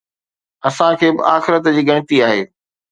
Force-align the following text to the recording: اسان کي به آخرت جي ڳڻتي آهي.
اسان 0.69 0.91
کي 0.99 1.07
به 1.17 1.21
آخرت 1.37 1.63
جي 1.75 1.81
ڳڻتي 1.89 2.17
آهي. 2.31 2.43